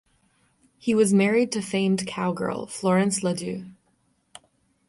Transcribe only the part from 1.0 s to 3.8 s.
married to famed cowgirl, Florence LaDue.